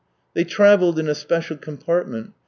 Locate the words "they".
0.33-0.45